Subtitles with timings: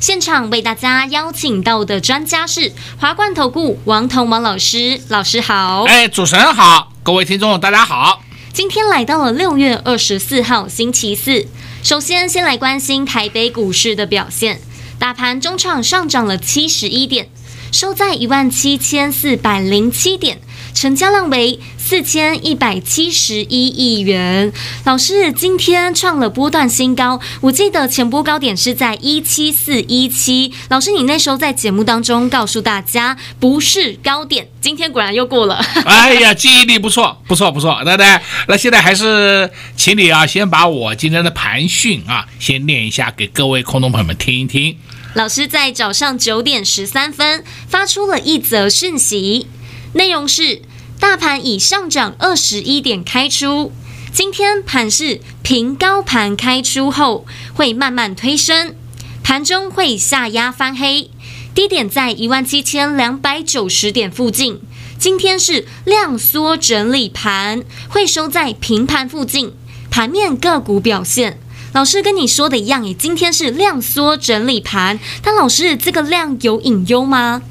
[0.00, 5.82] 现场为大家邀请到的专家是华冠投顾王彤王老师，老师好。
[5.88, 8.22] 哎，主持人好，各位听众大家好。
[8.52, 11.46] 今天来到了六月二十四号星期四。
[11.82, 14.60] 首先，先来关心台北股市的表现。
[15.00, 17.28] 大盘中场上涨了七十一点，
[17.72, 20.40] 收在一万七千四百零七点，
[20.78, 24.52] 成交量为四千一百七十一亿元。
[24.84, 30.52] 老师，今天创了波段新高，我记得前波高点是在一七四一七。
[30.68, 35.56] 老师，你那时候在节目当中告诉大家不是高点，今天果然又过了。
[35.84, 38.20] 哎呀，记忆力不错，不错，不错，对不对？
[38.46, 44.76] 那现在还是请你啊，先把我今天的盘讯啊，先念一下给各位空中朋友们听一听。
[45.14, 49.48] 老师在早上九点十三分发出了一则讯息，
[49.92, 50.62] 内容是：
[51.00, 53.72] 大盘已上涨二十一点开出，
[54.12, 58.74] 今天盘是平高盘开出后会慢慢推升，
[59.22, 61.10] 盘中会下压翻黑，
[61.54, 64.60] 低点在一万七千两百九十点附近。
[64.98, 69.52] 今天是量缩整理盘，会收在平盘附近。
[69.90, 71.40] 盘面个股表现。
[71.72, 77.42] 老师跟你说的一样，诶，今天是量缩整理盘，但老师这个量有隐忧吗？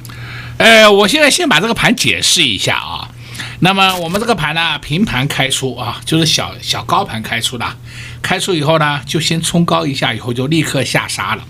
[0.57, 3.09] 呃，我现在先把这个盘解释一下啊。
[3.59, 7.65] 那么我们这个盘呢，平盘开出啊，就是小小高盘开出的，
[8.21, 11.43] 开出以后呢，就先冲高一下，以后就立刻下杀了，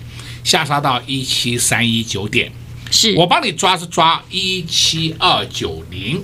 [0.44, 2.52] 下杀到一七三一九点。
[2.90, 6.24] 是我帮你抓是抓一七二九零。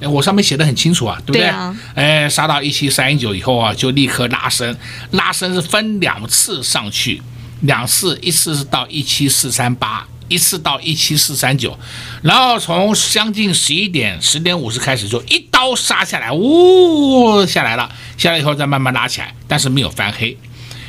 [0.00, 1.40] 哎，我上面写的很清楚啊，对不对？
[1.40, 1.76] 对啊。
[1.94, 4.76] 哎，杀到一七三一九以后啊，就立刻拉升，
[5.12, 7.20] 拉升是分两次上去，
[7.62, 11.78] 两次，一次是到一七四三八，一次到一七四三九，
[12.22, 20.36] 然后从将近十一点十点五十开始就一刀杀下来，呜、哦，下来了，下来以后再慢慢拉起来，但是没有翻黑。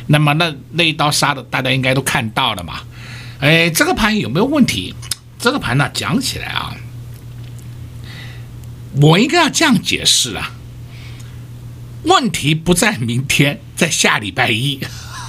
[0.07, 2.79] 那么那那一刀杀的大家应该都看到了嘛？
[3.39, 4.95] 哎，这个盘有没有问题？
[5.37, 6.75] 这个盘呢，讲起来啊。
[9.01, 10.53] 我应该要这样解释啊，
[12.03, 14.79] 问题不在明天，在下礼拜一。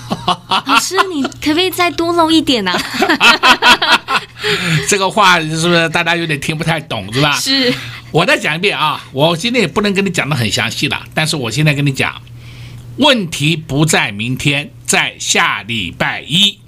[0.48, 2.80] 老师，你可不可以再多露一点呢、啊？
[4.88, 7.32] 这个话是不是大家有点听不太懂，是吧？
[7.38, 7.72] 是。
[8.10, 12.22] 我再讲一遍啊，我今天也不能跟你讲的很详细了，但是我现在跟你讲，
[12.96, 16.58] 问题不在明天，在下礼拜一。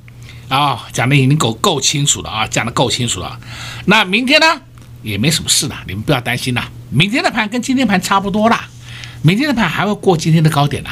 [0.49, 3.39] 啊、哦，讲的已经够够清楚了啊，讲的够清楚了。
[3.85, 4.61] 那明天呢，
[5.03, 6.71] 也没什么事了，你们不要担心了。
[6.91, 8.69] 明天的盘跟今天盘差不多啦，
[9.23, 10.91] 明天的盘还会过今天的高点呢。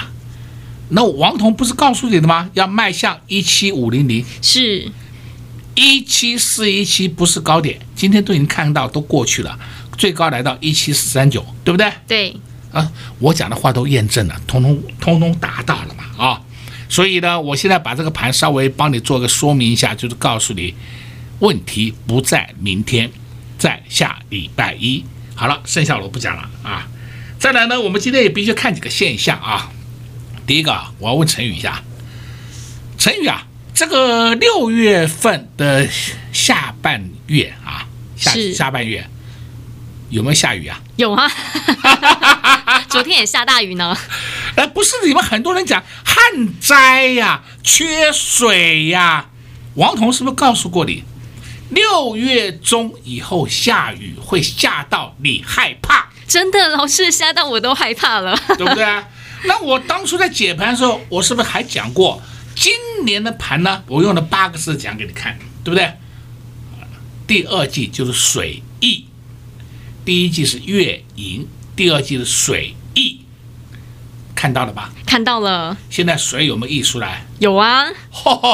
[0.90, 2.48] 那王彤不是告诉你的吗？
[2.54, 4.90] 要迈向一七五零零，是
[5.78, 9.56] 一七四一七不是高点，今天都已经看到都过去了，
[9.96, 11.92] 最高来到一七四三九，对不对？
[12.08, 12.36] 对
[12.72, 12.90] 啊，
[13.20, 16.42] 我讲的话都验证了，通通通通达到了嘛啊。
[16.88, 20.74] 所以呢，我现在把这个盘稍微帮你做个说明一下，就是告诉你，
[21.38, 23.08] 问题不在明天，
[23.56, 25.04] 在下礼拜一。
[25.36, 26.88] 好了，剩下我不讲了啊。
[27.38, 29.70] 再来呢，我们今天也必须看几个现象啊。
[30.44, 31.84] 第一个，我要问陈宇一下，
[32.98, 33.46] 陈宇啊，
[33.78, 35.86] 这个六月份的
[36.32, 39.08] 下半月啊，下下半月
[40.10, 40.80] 有没有下雨啊？
[40.96, 41.30] 有啊，
[42.90, 43.96] 昨天也下大雨呢。
[44.56, 46.18] 哎，不是你们很多人讲旱
[46.58, 49.26] 灾呀、缺水呀，
[49.74, 51.04] 王彤是不是告诉过你？
[51.70, 58.84] 六月中以后下雨会下到你害怕，真的，老师下到我都害怕了，对不对？
[59.44, 62.20] 那我当初在解盘的时候，我是不是还讲过
[62.58, 62.72] 今
[63.04, 63.84] 年的盘呢？
[63.86, 65.92] 我用了八个字讲给你看，对不对？
[67.24, 69.04] 第二季就是水逆，
[70.04, 71.46] 第一季是月盈，
[71.76, 73.20] 第二季是水逆，
[74.34, 74.90] 看到了吧？
[75.06, 75.76] 看到了。
[75.88, 77.24] 现在水有没有溢出来？
[77.38, 77.84] 有啊。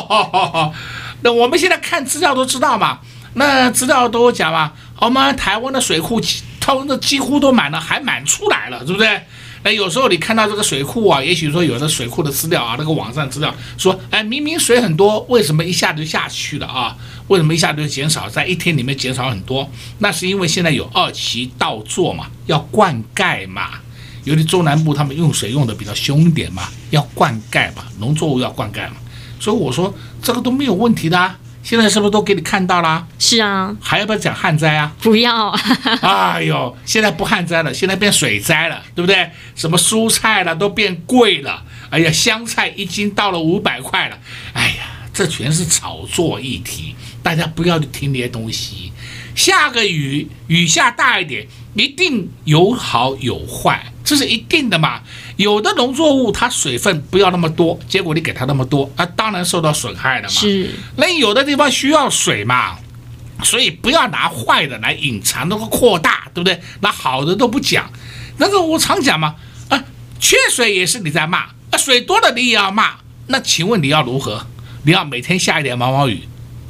[1.22, 3.00] 那我们现在看资料都知道嘛，
[3.32, 6.20] 那资料都讲嘛，我们台湾的水库
[6.60, 9.22] 通的几乎都满了，还满出来了，对不对？
[9.64, 16.94] 那有时候你看到这个水库啊，也许说有的水库的资料啊，那个网上资料说，哎，明明水很多，为什么一下就下去了啊？
[17.28, 19.66] 为什么一下就减少，在一天里面减少很多？
[20.00, 23.70] 那是因为现在有二期稻作嘛，要灌溉嘛，
[24.24, 28.96] 尤其中南部他们用水用的比较凶一点嘛，要灌溉嘛，农作物要灌溉嘛。
[29.40, 33.06] 所以我说这个都没有问题的啊，现在是不是都给你看到了？
[33.18, 34.92] 是啊，还要不要讲旱灾啊？
[35.00, 35.48] 不要。
[36.02, 39.30] 哎呦，现在不旱灾了，现在变水灾了，对不对？
[39.56, 41.64] 什么蔬菜了都变贵了。
[41.88, 44.18] 哎呀，香菜一斤到了五百块了。
[44.52, 48.92] 哎呀，这全是炒作议题，大家不要去听那些东西。
[49.34, 55.00] 下个雨，雨下大一点，一定有好有坏，这是一定的嘛。
[55.36, 60.28] 有的农作物它水分不要那么多，结果你给它那么多，啊，当然受到损害了嘛。
[60.28, 60.70] 是。
[60.96, 62.76] 那有的地方需要水嘛，
[63.42, 66.60] 所以不要拿坏的来隐藏，那个扩大，对不对？
[66.80, 67.90] 那好的都不讲。
[68.36, 69.34] 那个我常讲嘛，
[69.68, 69.82] 啊，
[70.20, 71.38] 缺水也是你在骂，
[71.70, 72.96] 啊，水多了你也要骂。
[73.26, 74.46] 那请问你要如何？
[74.84, 76.20] 你要每天下一点毛毛雨，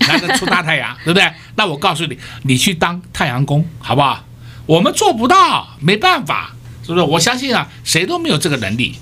[0.07, 1.29] 来个出大太阳， 对不对？
[1.57, 4.25] 那我告诉你，你去当太阳工，好不好？
[4.67, 6.54] 我们做不到，没办法。
[6.87, 7.03] 是不是？
[7.03, 8.95] 我相信啊，谁都没有这个能力，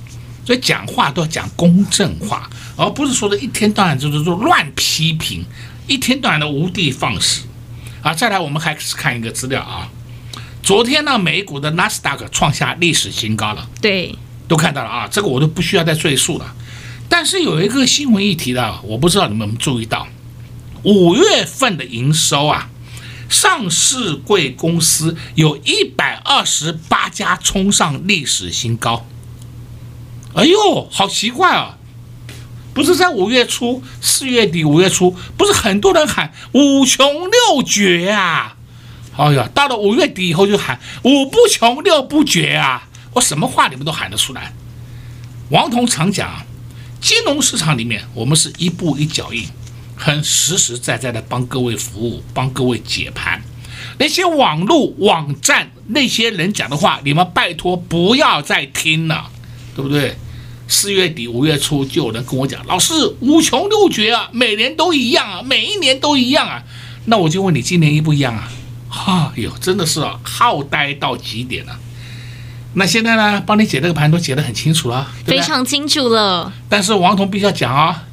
[0.46, 5.44] 所以讲话都要讲公正话，而不是说的一天到晚就是说乱批评，
[5.87, 7.43] 一天到晚的无的放矢
[8.02, 8.14] 啊！
[8.14, 9.88] 再来，我们还是看一个资料啊，
[10.62, 16.55] 昨天呢，美股的纳斯达克创下历史新高了，对，都看到了啊，这个我都不需要再赘述了。
[17.08, 20.06] 但是有一个新闻议题的，我不知道你们有没有注意到，
[20.82, 22.69] 五月份的营收啊。
[23.32, 29.06] 上市贵公司有一百二十八家冲上历史新高，
[30.34, 31.79] 哎呦，好奇怪啊！
[32.75, 38.56] 不是在五月初、四月底、五月初，不是很多人喊五穷六绝啊？
[39.17, 42.87] 哎呀，到了五月底以后就喊五不穷六不绝啊！
[43.14, 44.55] 我什么话你们都喊得出来。
[45.49, 46.46] 王彤常讲，
[47.00, 49.49] 金融市场里面我们是一步一脚印。
[50.05, 53.41] 很实实在在的帮各位服务，帮各位解盘。
[53.99, 59.31] 那些网络网站那些人讲的话，你们拜托不要再听了，
[59.77, 60.17] 对不对？
[60.67, 66.61] 四月底五月初就有人跟我讲，老师五穷六绝啊，每年都一样啊，每一年都一样啊。
[67.05, 68.51] 那我就问你，今年一不一样啊？
[68.89, 71.79] 哈哟，真的是啊，好呆到极点了。
[72.75, 76.53] 那现在呢，帮你解这个盘都解得很清楚了，非常清楚了。
[76.69, 78.05] 但是王彤必须要讲啊。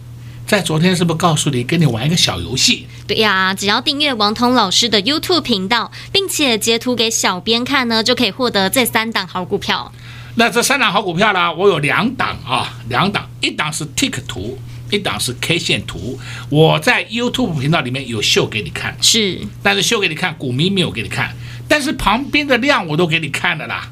[0.50, 2.88] 在昨天是不是告诉你，跟你玩一个小游戏？
[3.06, 9.94] 对呀，只要订阅王彤老师的 YouTube 频道，并且截图给小编看呢，就可以获得这三档好股票。
[10.34, 14.58] 那这三档好股票呢，我有两档啊，两档，一档是 Tick 图，
[14.90, 16.20] 一档是 K 线图。
[16.50, 21.36] 我在 YouTube 频道里面有秀给你看，是，但是秀给你看，股民没有给你看，
[21.68, 23.88] 但是旁边的量我都给你看了啦。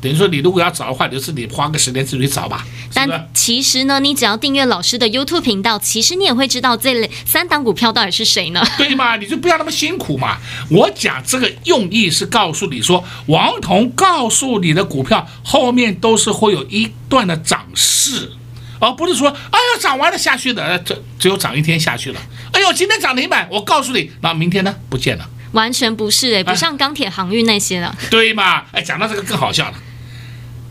[0.00, 2.64] 等于说，你如果要找的话，就是你花个时间自己去找吧。
[2.94, 8.62] 但其实呢，你只要订阅老师的 YouTube 频道，其实你也会知道这类三档股票到底是谁呢？
[8.78, 9.16] 对嘛？
[9.20, 10.38] 你就不要那么辛苦嘛。
[10.70, 18.32] 我讲这个用意是告诉你说，王彤告诉你的股票后面都是会有一段的涨势，
[18.78, 22.20] 而不是说，哎呀，涨完了下去的，这只有涨一天下去了。
[22.52, 24.74] 哎呦，今天涨停板，我告诉你，那明天呢？
[24.88, 25.28] 不见了。
[25.52, 27.96] 完全不是哎，不像钢铁航运那些了。
[28.08, 28.62] 对嘛？
[28.72, 29.74] 哎，讲到这个更好笑了。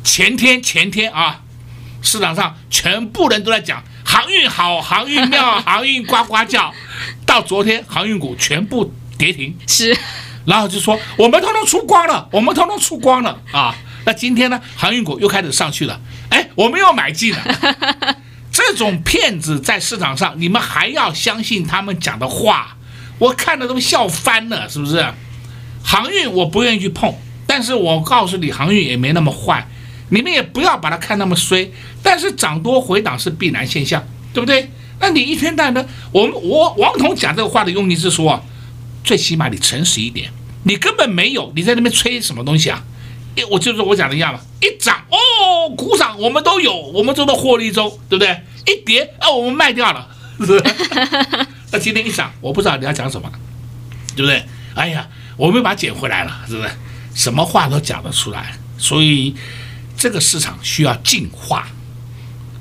[0.03, 1.41] 前天前天啊，
[2.01, 6.73] 市场上全部人都在讲航运好，航运妙，航运呱呱叫。
[7.25, 9.95] 到昨天，航运股全部跌停，是。
[10.45, 13.75] 然后就说我们通通出光了，我们通通出光了啊。
[14.05, 17.39] 那今天呢，航运股又开始上去了，哎，我们又买进了。
[18.51, 22.77] 这种骗子在市场上，你们还要相信他们讲的话？
[23.19, 25.05] 我看了都笑翻了，是不是？
[25.83, 27.13] 航运我不愿意去碰，
[27.45, 29.67] 但是我告诉你，航运也没那么坏。
[30.09, 31.71] 你们也不要把它看那么衰，
[32.03, 34.69] 但是涨多回档是必然现象，对不对？
[34.99, 38.41] 那你一天到晚的，我们我王彤讲这个话的用意是说啊，
[39.01, 40.29] 最起码你诚实一点，
[40.63, 42.83] 你根本没有，你在那边吹什么东西啊？
[43.35, 48.41] 一我就是我讲的一样嘛，一涨哦，鼓掌我们都有，我们都在获利中，对不对？
[48.67, 50.05] 一跌啊，我们卖掉了，
[50.39, 50.63] 是不是？
[51.71, 53.31] 那今天一涨，我不知道你要讲什么，
[54.17, 54.43] 对不对？
[54.75, 56.69] 哎呀，我们把它捡回来了，是不是？
[57.15, 59.33] 什么话都讲得出来，所以。
[59.99, 61.67] 这个市场需要进化，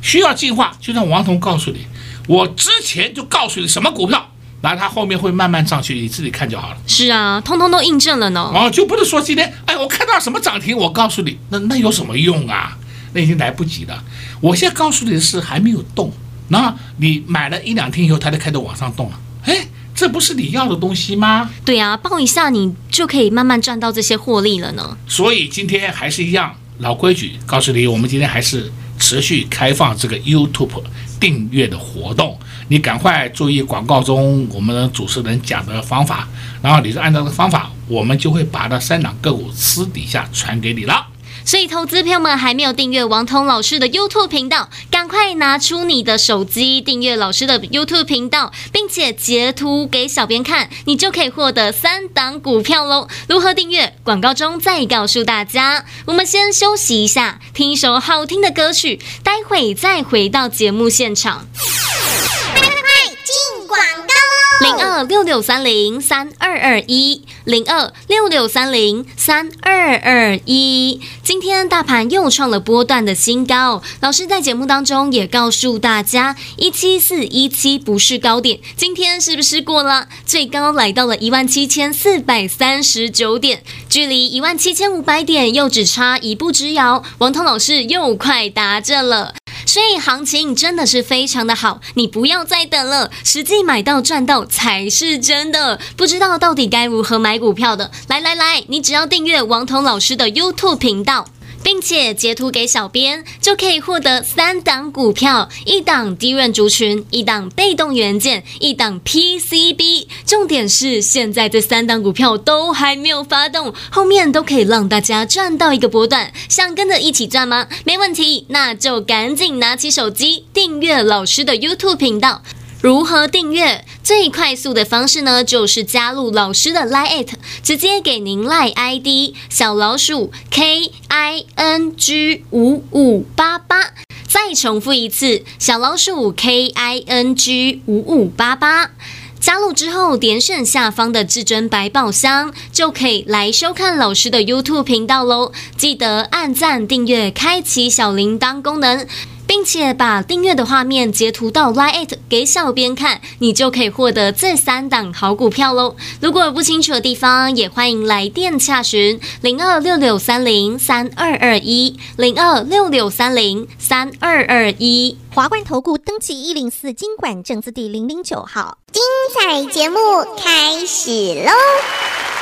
[0.02, 0.76] 需要进化。
[0.80, 1.86] 就像王彤告诉你，
[2.26, 6.76] 我之前就告诉你什么股票，然后它后面会慢慢上去，你自己看就好了。
[6.88, 8.50] 是啊，通通都印证了呢。
[8.52, 12.76] 哦，就不是说今天，哎，我看到什么涨停，我告诉你，那那有什么用啊？
[13.12, 14.02] 那已经来不及了。
[14.40, 16.12] 我现在告诉你的是还没有动，
[16.48, 19.18] 那你买了一两天以后，它就开始往上动了。
[19.44, 21.48] 哎，这不是你要的东西吗？
[21.64, 24.98] 对啊，抱一下你就可以慢慢赚到这些获利了呢。
[25.06, 26.56] 所以今天还是一样。
[26.78, 30.80] 老规矩，告诉你，我们今天还是持续开放这个 YouTube
[31.18, 36.28] 订阅的活动，你赶快注意广告中我们主持人讲的方法，
[36.62, 41.07] 然后你就按照这个方法，我们就会把那三档个股私底下传给你了。
[41.48, 53.08] 所以投资朋友们还没有订阅王彤老师的 YouTube 频道，赶快拿出你的手机订阅老师的 YouTube 频道，并且截图给小编看，你就可以获得三档股票喽。
[53.30, 53.96] 如何订阅？
[54.04, 55.86] 广告中再告诉大家。
[56.04, 61.46] 我们先休息一下，听一首好听的歌曲，待会再回到节目现场。
[61.56, 62.80] 快快快，
[63.24, 64.27] 进广告
[64.60, 71.00] 零二六六三零三二二一，零二六六三零三二二一。
[71.22, 80.08] 今天大盘又创了波段的新高，老师在节目当中也告诉大家，一七四一七不是高点，今天是不是过了？
[80.26, 89.34] 最高来到了一万七千四百三十九点，距离一万七千五百点又只差一步之遥，王彤老师又快达阵了。
[89.68, 95.78] 所以行情真的是非常的好，你不要再等了，实际买到赚到才是真的。
[95.94, 101.26] 不知道到底该如何买股票的，来来来，你只要订阅王彤老师的 YouTube 频道。
[101.70, 110.06] 并且截图给小编，就可以获得三档股票：一档低润族群，一档被动元件，一档 PCB。
[110.24, 116.32] 重点是现在这三档股票都还没有发动，后面都可以让大家赚到一个波段。
[116.48, 117.68] 想跟着一起赚吗？
[117.84, 122.40] 没问题，那就赶紧拿起手机订阅老师的 YouTube 频道。
[122.80, 123.84] 如何订阅？
[124.04, 127.26] 最快速的方式呢，就是加入老师的 Line，
[127.60, 133.94] 直接给您 Line ID 小老鼠 K I N G 五五八八。
[134.28, 138.92] 再重复一次，小老鼠 K I N G 五五八八。
[139.40, 145.52] 加入之后，点选下方的至尊百宝箱，就可以来收看老师的 YouTube 频道喽。
[145.76, 149.06] 记得按赞、订阅、开启小铃铛功能。
[149.48, 155.96] 并且把订阅的画面截图到 Line@ 给小编看，你就可以获得这三档好股票喽。
[156.20, 165.16] 如果有不清楚的地方，也欢迎来电洽询零二六六三零三二二一零二六六三零三二二一。
[165.34, 169.02] 华冠投顾登记一零四经管证字第零零九号，精
[169.34, 169.98] 彩节目
[170.36, 171.10] 开始
[171.44, 172.37] 喽！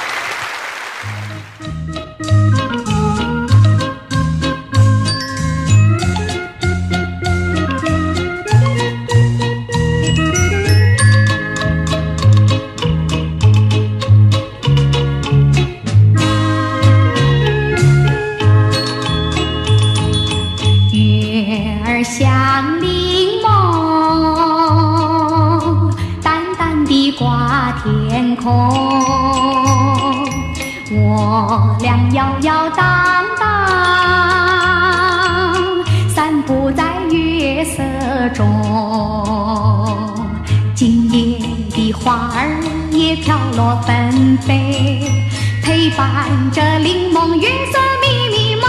[46.56, 48.64] 伴着玲珑月色，迷迷蒙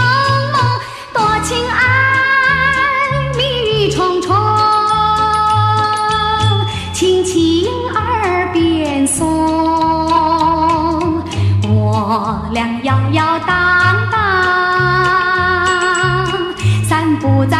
[0.52, 0.60] 蒙，
[1.14, 1.80] 多情爱，
[3.34, 3.40] 蜜
[3.86, 4.36] 语重重，
[6.92, 9.26] 轻轻耳边送。
[11.66, 13.56] 我俩摇摇荡
[14.10, 14.18] 荡，
[16.86, 17.57] 散步在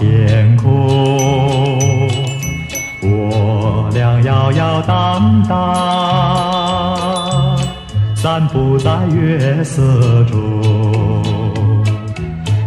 [0.00, 1.78] 天空。
[3.02, 5.58] 我俩摇摇荡荡，
[8.14, 10.40] 散步在月色中，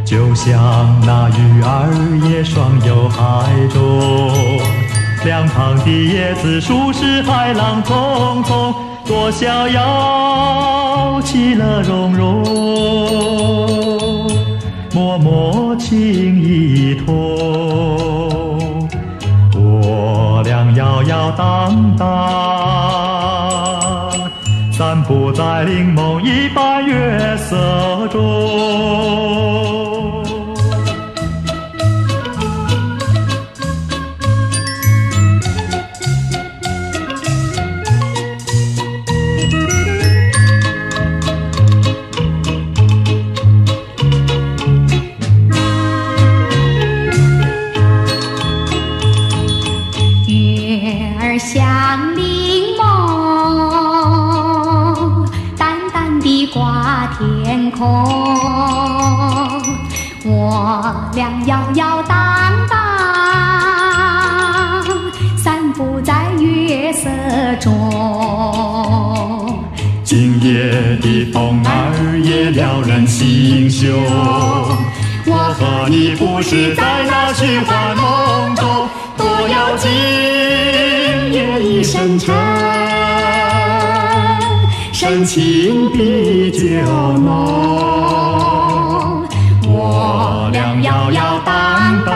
[0.06, 0.54] 就像
[1.08, 1.92] 那鱼儿
[2.30, 3.82] 也双游海中，
[5.26, 8.76] 两旁的椰子树是海浪匆匆，
[9.08, 12.44] 多逍遥，其乐融融，
[14.94, 17.14] 默默情意托，
[19.56, 20.64] 我俩。
[20.76, 22.10] 摇摇荡荡，
[24.72, 28.08] 散步在玲珑一般月色。
[28.08, 29.83] 中。
[70.16, 70.70] 今夜
[71.02, 73.92] 的风儿也撩人心胸，
[75.26, 79.90] 我和你不是在那虚幻梦中，多要今
[81.34, 82.32] 夜一声沉，
[84.92, 86.60] 深情比酒
[87.18, 89.26] 浓，
[89.66, 92.14] 我俩摇摇荡荡，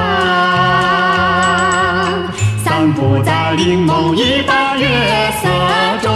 [2.64, 4.88] 散步在柠檬一般月
[5.42, 5.50] 色
[6.04, 6.14] 中。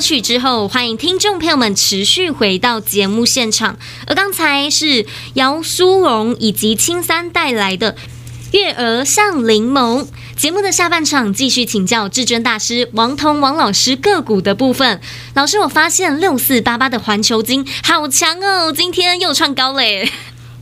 [0.00, 3.78] 歌曲之后，欢迎听众朋友们持续回到节目现场。
[4.06, 5.04] 而刚才是
[5.34, 7.92] 姚苏荣以及青三带来的
[8.52, 10.04] 《月儿像柠檬》。
[10.38, 15.02] 节目的下半场继续请教至尊大师王彤王老师个股的部分。
[15.34, 20.10] 老师，我发现六四八八的环球金好强哦，今天又创高嘞。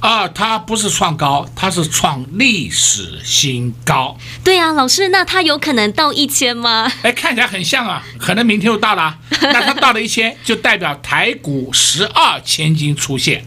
[0.00, 4.16] 啊，它不是创高，它是创历史新高。
[4.44, 6.90] 对啊，老师，那它有可能到一千吗？
[7.02, 9.18] 哎，看起来很像啊，可能明天就到了。
[9.42, 13.44] 那它到了一千，就代表台股十二千金出现。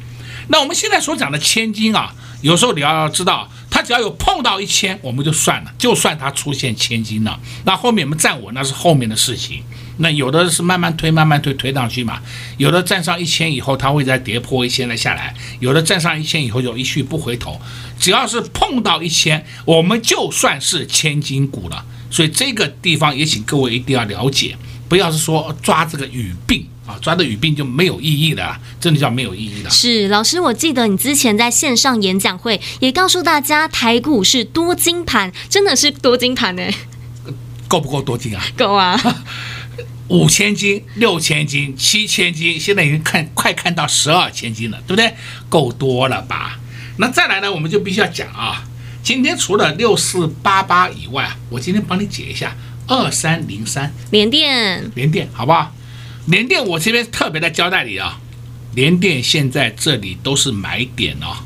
[0.49, 7.39] 那我们现在所讲的千金啊，有时候你要知道，它只要有碰到一千，我们就算了，就算它出现千金了。
[7.63, 9.63] 那后面我们站稳，那是后面的事情。
[9.97, 12.21] 那有的是慢慢推，慢慢推，推上去嘛。
[12.57, 15.33] 有的站上一千以后，它会再跌破一千再下来。
[15.59, 17.59] 有的站上一千以后就一去不回头。
[17.99, 21.85] 只要是碰到一千，我们就算是千金股了。
[22.09, 24.57] 所以这个地方也请各位一定要了解，
[24.89, 29.69] 不要是说抓这个语病啊，抓的语病就没有意义的，真的叫没有意义的。
[29.69, 36.63] 是老师，我记得你之前在线上演讲会也告诉大家，台股是多金盘，真的是多金盘呢？
[37.69, 38.43] 够不够多金啊？
[38.57, 38.99] 够啊。
[40.11, 45.13] 五千斤、六千斤、七千斤，现在已经看快看到十二千斤了，对不对？
[45.47, 46.59] 够多了吧？
[46.97, 48.65] 那再来呢，我们就必须要讲啊。
[49.01, 52.55] 今天除了六四八八以外，我今天帮你解一下
[52.87, 55.73] 二三零三联电，联电好不好？
[56.27, 58.19] 联电我这边特别的交代你啊，
[58.75, 61.37] 联电现在这里都是买点哦，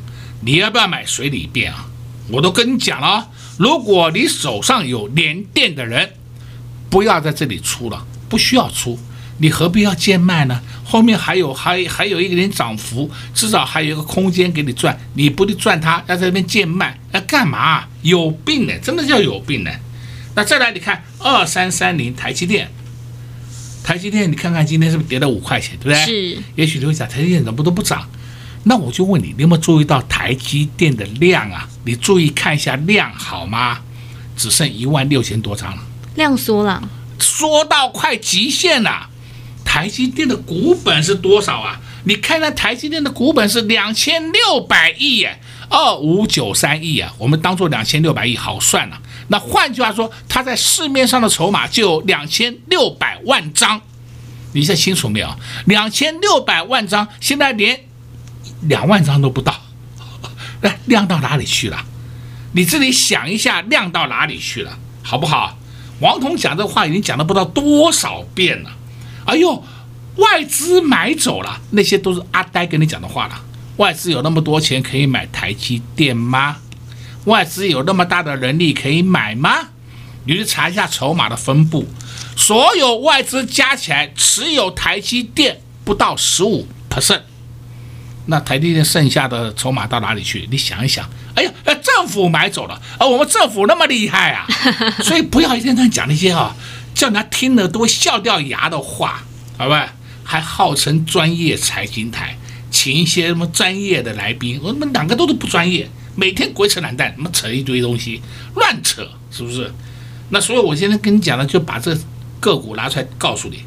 [0.42, 1.86] 你要不要买随你便啊？
[2.30, 6.14] 我都跟你讲了，如果你手上有联电的人，
[6.90, 8.06] 不要在这里出了。
[8.30, 8.98] 不需要出，
[9.40, 10.62] 你何必要贱卖呢？
[10.84, 14.98] 后面还有还还有一点涨幅，至少还有一个空间给你赚。
[15.16, 17.86] 你不得赚它，要在那边贱卖，要干嘛？
[18.02, 19.72] 有病呢，真的叫有病呢。
[20.36, 22.70] 那再来，你看二三三零台积电，
[23.84, 26.06] 台积电，你看看今天是不是跌了五块钱，对不对？
[26.06, 26.38] 是。
[26.56, 28.08] 也许你会讲台积电怎么都不涨，
[28.64, 31.68] 那我就问你，你有没有注意到台积电的量啊？
[31.84, 33.80] 你注意看一下量好吗？
[34.38, 35.82] 只剩一万六千多张了，
[36.16, 36.90] 量缩了。
[37.26, 39.10] 说到快极限了，
[39.66, 41.82] 台积电的股本是多少啊？
[42.04, 49.02] 你看看台积电的股本是两千六百亿耶，二五九三亿啊，我们当做两千六百亿好算了。
[49.30, 53.82] 那换句话说，它在市面上的筹码就有两千六百万张，
[54.54, 55.36] 你现在清楚没有？
[55.66, 57.86] 两千六百万张，现在连
[58.62, 59.64] 两万张都不到，
[60.62, 61.84] 那量到哪里去了？
[62.54, 65.58] 你自己想一下，量到哪里去了，好不好？
[66.00, 68.70] 王彤讲这话已经讲了不知道多少遍了，
[69.26, 69.64] 哎呦，
[70.18, 73.42] 外资买走了，那些都是阿呆跟你讲的话了。
[73.78, 76.58] 外资有那么多钱可以买台积电吗？
[77.26, 79.70] 外资有那么大的能力可以买吗？
[80.26, 81.86] 你去查一下筹码的分布，
[82.36, 87.22] 所有外资加起来持有台积电不到十五 percent。
[88.28, 90.48] 那台积电剩下的筹码到哪里去？
[90.50, 91.08] 你想一想。
[91.36, 94.48] 哎呀，政府买走了，而我们政府那么厉害啊，
[95.04, 96.56] 所以不要一天天讲那些啊，
[96.94, 99.24] 叫人家听了都会笑掉牙的话，
[99.58, 99.94] 好吧？
[100.24, 102.36] 还号称专业财经台，
[102.72, 108.22] 请一些什么专业的来宾，我们两个都是不专业，每天鬼扯懒蛋，什么扯一堆东西，
[108.56, 109.72] 乱扯，是不是？
[110.30, 111.96] 那所以我现在跟你讲的，就把这
[112.40, 113.60] 个股拿出来告诉你，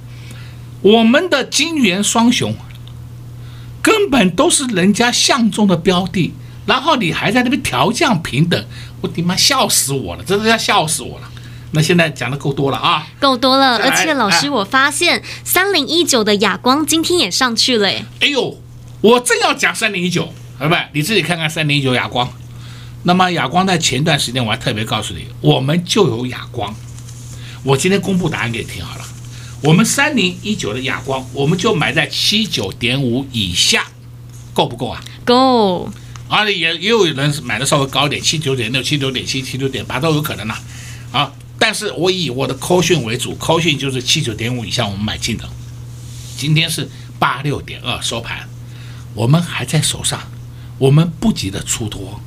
[0.81, 2.57] 我们的金圆双雄。
[3.89, 6.35] 根本都是人家相中的标的，
[6.67, 8.63] 然后你还在那边调降平等，
[9.01, 11.31] 我的妈，笑死我了，真的要笑死我了。
[11.71, 17.89] 那现在讲的够多了啊，够多了，而且老师，我发现三零一九的哑光今天也上去了，
[18.21, 18.61] 哎呦，
[19.01, 22.31] 我正要讲三零一九，好吧，你自己看看三零一九哑光。
[23.05, 26.75] 那么哑光在前段时间我还特别告诉你，我们就有哑光，
[27.63, 29.05] 我今天公布答案给你听好了。
[29.61, 33.85] 我们三零一九的亚光，我们就买在七九点五以下，
[34.55, 35.03] 够不够啊？
[35.25, 35.91] 够。
[36.29, 40.55] 而且也也有人买的稍微高一点，七九点六、七九点七、七九点八都有可能呢。
[41.11, 45.49] 啊，但是我以我的 call 讯为主，call 讯就是七九点五以下我们买进的。
[46.37, 48.49] 今天是八六点二收盘，
[49.15, 50.21] 我们还在手上，
[50.77, 52.21] 我们不急的出脱，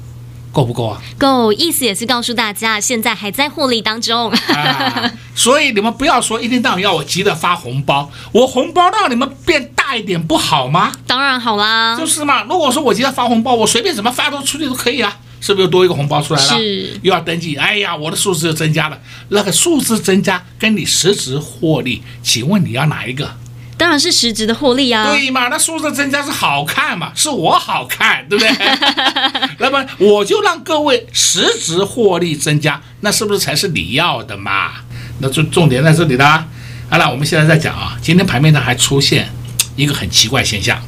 [0.51, 1.01] 够不够啊？
[1.17, 4.31] 够，意思也是告诉大家，现在还在获利当中。
[4.31, 10.91] 啊，所以你们不要说一天到晚要我急着发红包，我红包让你们变大一点不好吗？
[11.07, 12.43] 当然好啦，就是嘛。
[12.43, 15.17] 如果说我急着发红包，我随便怎么发都出去都可以啊。
[15.43, 16.47] 是不是又多一个红包出来了？
[16.55, 17.55] 是，又要登记。
[17.55, 18.99] 哎呀，我的数字又增加了。
[19.29, 23.27] 那个数字增加跟你实质获利，请问你要哪一个？
[23.75, 25.11] 当然是实质的获利啊。
[25.11, 25.47] 对嘛？
[25.47, 27.11] 那数字增加是好看嘛？
[27.15, 28.55] 是我好看，对不对？
[29.57, 34.73] 那么我就让各位实质获利增加，那是不是才是你要的嘛？
[35.21, 36.47] 那重重点在这里啦。
[36.89, 39.29] 好了，我们现在在讲啊，今天盘面上还出现
[39.77, 40.81] 一个很奇怪现象，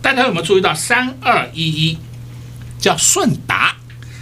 [0.00, 1.98] 大家有没有注意到三二一一？
[2.78, 3.74] 叫顺达，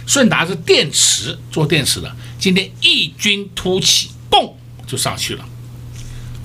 [0.07, 4.51] 顺达是电池做电池的，今天异军突起，嘣
[4.87, 5.45] 就上去了。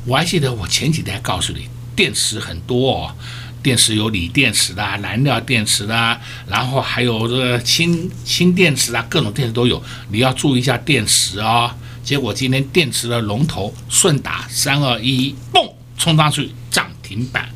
[0.05, 3.15] 我还记得我前几天告诉你，电池很多哦，
[3.63, 11.71] 电池有锂电池的、燃料电池的，然后还有这氢氢电池啊，各种电池都有，你要注意一下电池哦。
[12.03, 17.49] 结果今天电池的龙头顺达三二一一，嘣冲上去涨停板。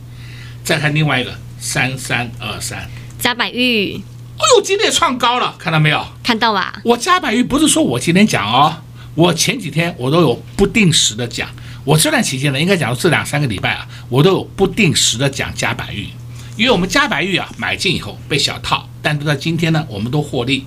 [0.62, 4.00] 再看另外一个三三二三，嘉百玉。
[4.36, 6.06] 哎呦，今天也创高了，看到没有？
[6.22, 6.80] 看到了。
[6.84, 8.82] 我嘉百玉不是说我今天讲哦，
[9.14, 11.48] 我前几天我都有不定时的讲。
[11.84, 16.08] 我这段期间呢，应该讲这两三个礼拜啊，我都有不定时的讲嘉百玉，
[16.56, 20.64] 因为我们嘉百玉啊买进以后被小套，但是在今天呢，我们都获利。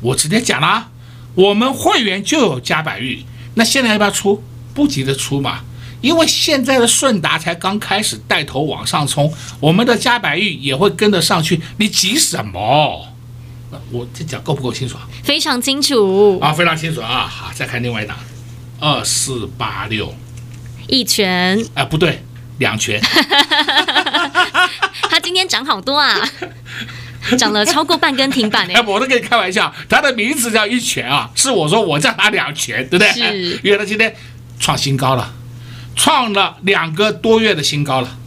[0.00, 0.88] 我直接讲了，
[1.34, 4.42] 我们会员就有加百玉，那现在要不要出？
[4.72, 5.60] 不急着出嘛。
[6.00, 13.06] 因为现在的顺达才刚开始带头往上冲，我们的加百玉也会跟得上去，你急什么？
[13.90, 15.08] 我这讲够不够清楚啊？
[15.22, 17.26] 非常清楚啊，非常清楚啊！
[17.26, 18.16] 好，再看另外一档，
[18.78, 20.14] 二四八六，
[20.86, 22.22] 一拳啊，不对，
[22.58, 23.00] 两拳。
[25.10, 26.16] 他今天涨好多啊，
[27.38, 28.80] 涨了超过半根停板哎！
[28.82, 33.12] 我都跟你开玩笑，他的名字叫一拳啊，是我说我叫他两拳，对不对？
[33.12, 34.14] 是，因为他今天
[34.58, 35.34] 创新高了。
[35.96, 38.18] 创了两个多月的新高了，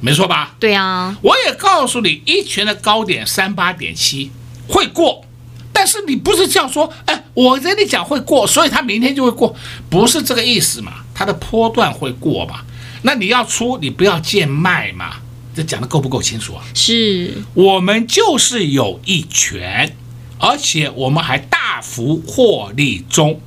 [0.00, 0.54] 没错吧？
[0.58, 4.30] 对啊，我也告诉你，一拳的高点三八点七
[4.66, 5.22] 会过，
[5.70, 9.54] 但是你不是这样说，哎，我跟你讲会过，所以它明天就会过，
[9.90, 10.92] 不是这个意思嘛？
[11.14, 12.60] 它的波段会过嘛？
[13.02, 15.16] 那你要出，你不要贱卖嘛？
[15.58, 16.62] 这讲的够不够清楚啊？
[16.72, 19.96] 是我们就是有一拳，
[20.38, 23.40] 而且我们还大幅获利中。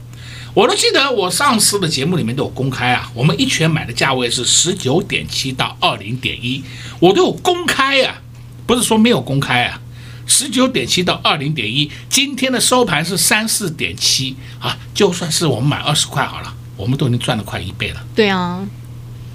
[0.54, 3.10] 我都记得，我上次的节目里面都有公开啊。
[3.14, 6.62] 我们一拳买的价位是十九点七到二零点一，
[7.00, 8.22] 我都有公开啊，
[8.68, 9.80] 不是说没有公开啊。
[10.28, 18.06] 十九点七到二零点一，今天的收盘是三四点七啊，就算是我们买二十块好了，我们都已经赚了快一倍了。
[18.14, 18.68] 对啊，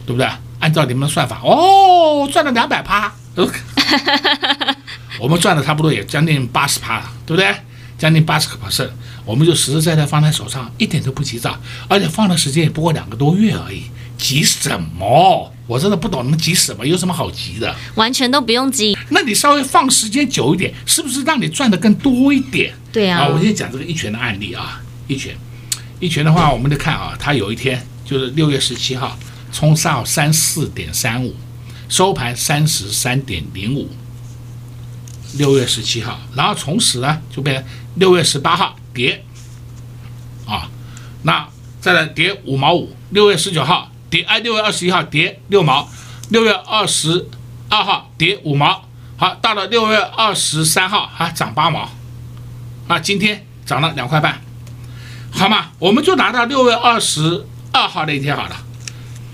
[0.05, 0.29] 对不对？
[0.59, 3.13] 按照你们的算法，哦，赚了两百趴，
[5.21, 7.55] 我们赚了差不多也将近八十趴了，对不对？
[7.99, 8.91] 将近八十个 percent。
[9.25, 13.85] 我们就实实在在放在手上，一点都不急躁，而且放的时间也不过两个多月而已，
[14.17, 15.53] 急什么？
[15.67, 16.87] 我真的不懂你们急什么？
[16.87, 17.75] 有什么好急的？
[17.97, 18.97] 完全都不用急。
[19.09, 22.73] 那你稍微放时间久一点，是不是让你赚的更多一点？
[22.93, 23.23] 对啊。
[23.23, 25.35] 啊，我先讲这个一拳的案例啊，一拳，
[25.99, 29.19] 一拳的话，我们得看啊，他有一天就是六月十七号，
[29.53, 31.35] 冲上三四点三五，
[31.89, 33.91] 收盘三十三点零五。
[35.37, 37.65] 六月十七号，然后从此呢就变成
[37.97, 38.77] 六月十八号。
[38.95, 39.23] 跌，
[40.47, 40.71] 啊，
[41.23, 41.47] 那
[41.83, 42.97] 再来跌五毛五。
[43.11, 45.87] 六月十九号跌，哎，六月二十一号跌六毛，
[46.31, 47.29] 六月二十
[47.69, 51.91] 二号跌五毛，好，到了六月二十三号还涨八毛，
[52.89, 54.41] 啊，今天涨了两块半，
[55.31, 55.73] 好吗？
[55.79, 58.57] 我们就拿到六月二十二号那天好了，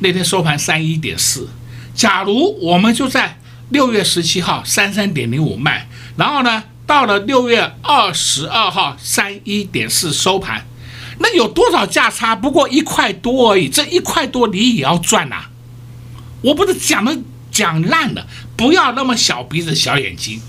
[0.03, 1.49] 那天收盘三一点四。
[1.95, 3.39] 假如我们就在
[3.71, 6.65] 六月十七号三三点零五卖，然后呢？
[6.85, 10.67] 到了六月二十二号三一点四收盘，
[11.21, 12.35] 那有多少价差？
[12.35, 15.45] 不过一块多而已，这一块多你也要赚呐！
[16.43, 17.17] 我不是讲的
[17.51, 20.43] 讲烂了，不要那么小鼻子小眼睛。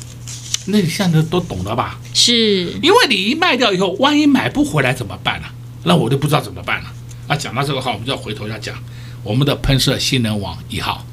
[0.65, 1.99] 那你现在都懂了吧？
[2.13, 5.47] 是，因为你一卖掉以后，万一买不回来怎么办呢？
[5.83, 6.91] 那我就不知道怎么办了。
[7.27, 8.75] 啊，讲到这个话，我们就要回头要讲
[9.23, 11.05] 我们的喷射新能网一号。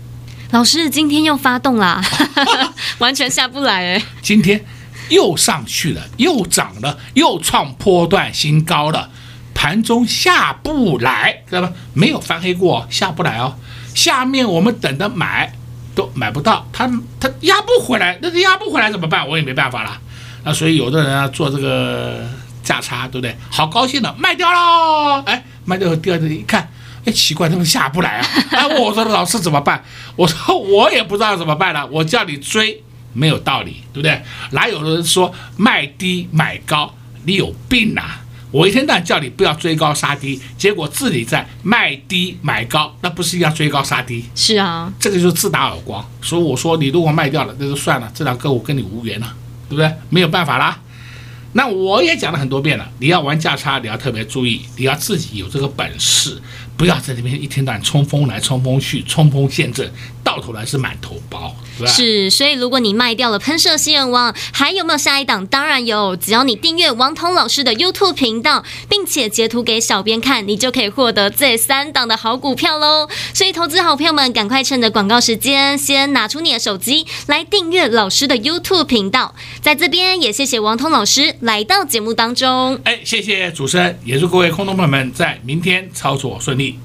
[0.51, 2.03] 老师今天又发动了，
[2.99, 4.03] 完全下不来哎。
[4.23, 4.65] 今天。
[5.09, 9.11] 又上去了，又涨了，又创波段新高了，
[9.53, 11.73] 盘中下不来，知道吧？
[11.95, 13.57] 没有翻黑过，下不来哦。
[13.93, 15.53] 下面我们等着买，
[15.97, 19.29] 都买不到，它它压不回来，那压不回来怎么办？
[19.29, 20.01] 我也没办法了。
[20.45, 22.25] 那所以有的人啊做这个
[22.63, 23.37] 价差，对不对？
[23.51, 26.71] 好高兴的卖掉喽，哎，卖掉第二天一看，
[27.05, 28.27] 哎，奇怪，他们下不来啊？
[28.51, 29.83] 哎，我说老师怎么办？
[30.17, 31.87] 我说 我也不知道怎么办了。
[31.87, 32.83] 我叫你追。
[33.13, 34.23] 没有道理，对不对？
[34.53, 36.95] 哪有人说卖低买高？
[37.25, 38.21] 你有病呐、啊！
[38.53, 44.25] 我一天到晚叫你不要追高杀低，结果自己在卖低买高，那不是要追高杀低？
[44.37, 46.09] 是啊，这个就是自打耳光。
[46.23, 49.35] 所以我说，你如果卖掉了，那就算了，这两个我跟你无缘了，
[49.69, 49.93] 对不对？
[50.09, 50.79] 没有办法啦。
[51.55, 56.41] 那我也讲了很多遍了，你要玩价差，你要特别注意，你要自己有这个本事。
[56.81, 59.93] 不要在这边一天到晚冲锋来冲锋去，冲锋陷阵，
[60.25, 61.55] 到头来是满头包，
[61.87, 62.31] 是？
[62.31, 65.47] 是，所以如果你卖掉了喷射新人王，还有没有下一档？
[65.47, 73.09] 当然有，只要你订阅王彤老师的 YouTube 频道，并且截图给小编看，你就可以获得这三档的好股票喽。
[73.33, 79.35] 所以投资好朋友们，赶快趁着广告时间，先拿出你的手机来订阅老师的 YouTube 频道。
[79.63, 82.79] 在这边也谢谢王彤老师来到节目当中。
[82.85, 86.79] 哎，谢谢主持人，也祝各位空头朋友们在明天操作顺利。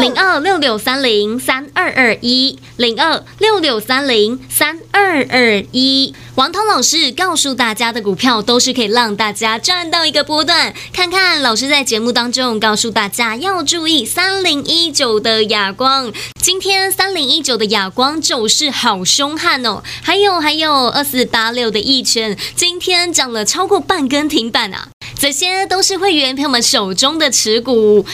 [0.00, 6.14] 零二六六三零三二二一，零二六六三零三二二一。
[6.36, 10.72] 王通老师告诉大家的股票都是可以让大家赚到一个波段。
[10.90, 16.10] 看看老师在节目当中告诉大家要注意三零一九的亚光，
[16.40, 19.82] 今天三零一九的亚光走势好凶悍哦。
[20.00, 24.88] 还有还有二四八六的一拳，今天涨了超过半根停板啊。
[25.18, 28.06] 这些都是会员朋友们手中的持股，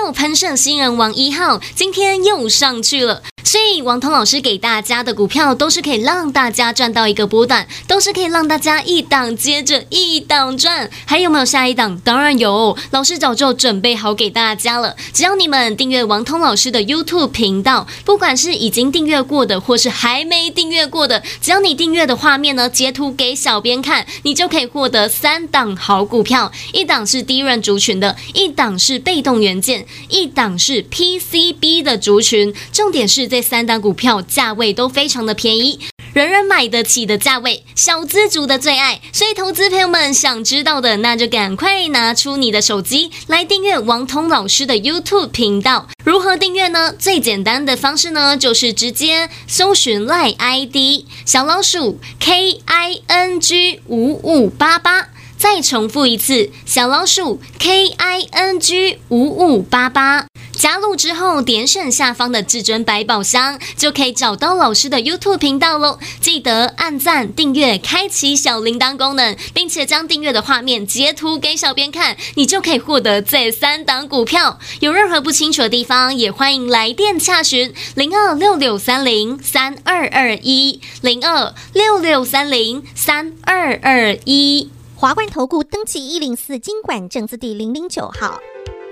[0.00, 3.22] 又喷射新人王一号，今天又上去了。
[3.50, 10.88] 所以王通老师给大家的股票都是可以让大家赚到一个波段，都是可以让大家一档接着一档赚。
[11.04, 12.00] 还有没有下一档？
[12.04, 14.94] 当然有，老师早就准备好给大家了。
[15.12, 26.52] 只要你们订阅王通老师的 YouTube 频道，不管是已经订阅过的，或是还没订阅过的，只要你订阅的画面呢，截图给小编看，你就可以获得三档好股票。
[26.72, 32.54] 一档是低润族群的，一档是被动元件，一档是 PCB 的族群。
[32.72, 35.78] 重点是这三档股票价位都非常的便宜，
[36.12, 39.00] 人人买得起的价位，小资族的最爱。
[39.12, 45.88] 所以投资朋友们想知道的，那就赶快拿出你的手机来订阅王通老师的 YouTube 频道。
[46.04, 46.92] 如何订阅呢？
[46.98, 55.08] 最简单的方式呢，就是直接搜寻 LINE ID 小老鼠 K I N G 五五八八。
[55.38, 60.26] 再重复一次，小老鼠 K I N G 五五八八，
[60.60, 65.98] 加入之后点选下方的至尊百宝箱，就可以找到老师的 YouTube 频道喽。
[66.20, 74.58] 记得按赞、订阅、开启小铃铛功能，并且将订阅的画面截图给小编看，你就可以获得这三档股票。
[74.80, 84.70] 有任何不清楚的地方，也欢迎来电洽询零二六六三零三二二一零二六六三零三二二一。
[84.94, 88.38] 华冠投顾登记一零四经管证字第零零九号，